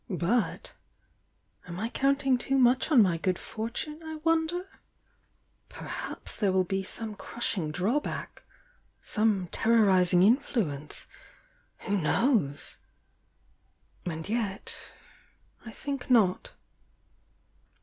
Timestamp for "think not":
15.71-16.53